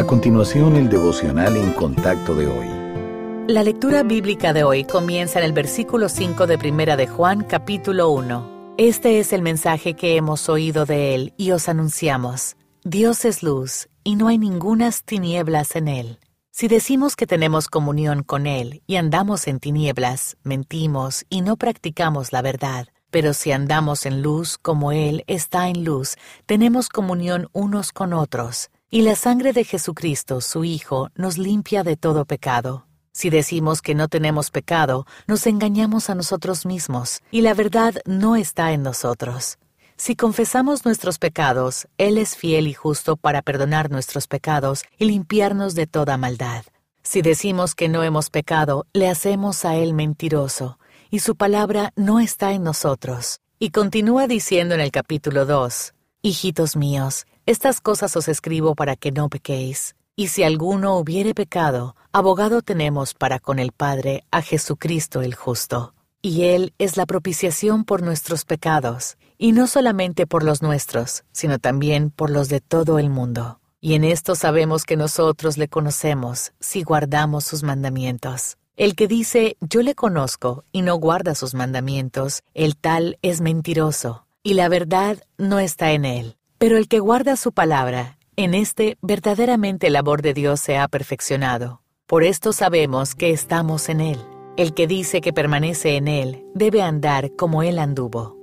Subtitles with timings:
[0.00, 2.66] A continuación, el devocional en contacto de hoy.
[3.48, 8.08] La lectura bíblica de hoy comienza en el versículo 5 de Primera de Juan, capítulo
[8.08, 8.74] 1.
[8.78, 12.56] Este es el mensaje que hemos oído de él y os anunciamos.
[12.82, 16.18] Dios es luz, y no hay ningunas tinieblas en él.
[16.50, 22.32] Si decimos que tenemos comunión con Él y andamos en tinieblas, mentimos y no practicamos
[22.32, 22.88] la verdad.
[23.10, 28.70] Pero si andamos en luz como Él está en luz, tenemos comunión unos con otros
[28.92, 32.86] y la sangre de Jesucristo, su Hijo, nos limpia de todo pecado.
[33.12, 38.34] Si decimos que no tenemos pecado, nos engañamos a nosotros mismos, y la verdad no
[38.34, 39.58] está en nosotros.
[39.96, 45.76] Si confesamos nuestros pecados, Él es fiel y justo para perdonar nuestros pecados y limpiarnos
[45.76, 46.64] de toda maldad.
[47.04, 50.78] Si decimos que no hemos pecado, le hacemos a Él mentiroso,
[51.10, 53.40] y su palabra no está en nosotros.
[53.60, 59.10] Y continúa diciendo en el capítulo 2, Hijitos míos, estas cosas os escribo para que
[59.10, 59.96] no pequéis.
[60.16, 65.94] Y si alguno hubiere pecado, abogado tenemos para con el Padre a Jesucristo el justo.
[66.20, 71.58] Y Él es la propiciación por nuestros pecados, y no solamente por los nuestros, sino
[71.58, 73.58] también por los de todo el mundo.
[73.80, 78.58] Y en esto sabemos que nosotros le conocemos si guardamos sus mandamientos.
[78.76, 84.26] El que dice yo le conozco y no guarda sus mandamientos, el tal es mentiroso,
[84.42, 86.36] y la verdad no está en él.
[86.58, 90.88] Pero el que guarda su palabra, en este verdaderamente el amor de Dios se ha
[90.88, 91.82] perfeccionado.
[92.06, 94.18] Por esto sabemos que estamos en él.
[94.56, 98.36] El que dice que permanece en él debe andar como él anduvo.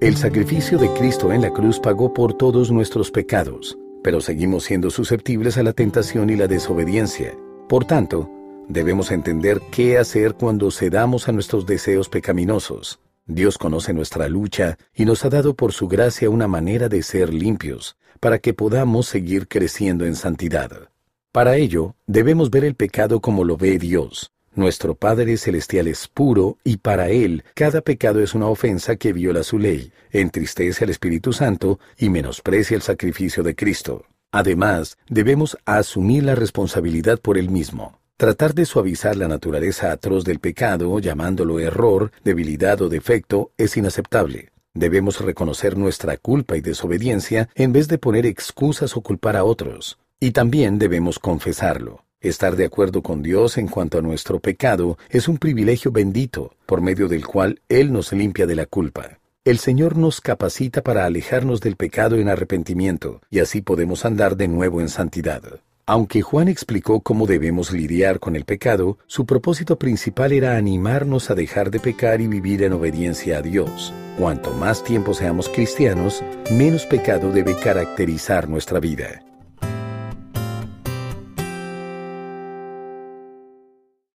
[0.00, 4.90] El sacrificio de Cristo en la cruz pagó por todos nuestros pecados, pero seguimos siendo
[4.90, 7.34] susceptibles a la tentación y la desobediencia.
[7.68, 8.28] Por tanto,
[8.68, 13.00] debemos entender qué hacer cuando cedamos a nuestros deseos pecaminosos.
[13.26, 17.32] Dios conoce nuestra lucha y nos ha dado por su gracia una manera de ser
[17.32, 20.90] limpios, para que podamos seguir creciendo en santidad.
[21.32, 24.30] Para ello, debemos ver el pecado como lo ve Dios.
[24.54, 29.42] Nuestro Padre Celestial es puro y para Él cada pecado es una ofensa que viola
[29.42, 34.04] su ley, entristece al Espíritu Santo y menosprecia el sacrificio de Cristo.
[34.32, 37.98] Además, debemos asumir la responsabilidad por Él mismo.
[38.16, 44.50] Tratar de suavizar la naturaleza atroz del pecado, llamándolo error, debilidad o defecto, es inaceptable.
[44.72, 49.98] Debemos reconocer nuestra culpa y desobediencia en vez de poner excusas o culpar a otros.
[50.20, 52.04] Y también debemos confesarlo.
[52.20, 56.82] Estar de acuerdo con Dios en cuanto a nuestro pecado es un privilegio bendito, por
[56.82, 59.18] medio del cual Él nos limpia de la culpa.
[59.44, 64.46] El Señor nos capacita para alejarnos del pecado en arrepentimiento, y así podemos andar de
[64.46, 65.42] nuevo en santidad.
[65.86, 71.34] Aunque Juan explicó cómo debemos lidiar con el pecado, su propósito principal era animarnos a
[71.34, 73.92] dejar de pecar y vivir en obediencia a Dios.
[74.18, 79.22] Cuanto más tiempo seamos cristianos, menos pecado debe caracterizar nuestra vida.